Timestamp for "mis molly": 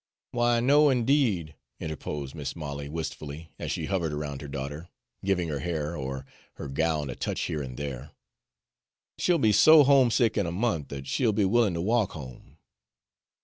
2.33-2.89